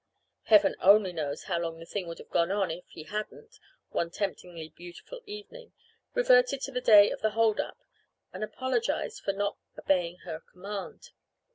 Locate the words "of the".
7.11-7.29